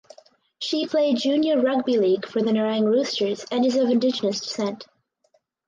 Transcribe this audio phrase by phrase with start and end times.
[0.57, 4.87] She played junior rugby league for the Nerang Roosters and is of Indigenous descent.